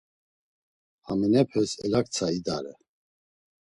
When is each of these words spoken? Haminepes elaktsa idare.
Haminepes 1.05 1.69
elaktsa 1.85 2.25
idare. 2.41 2.77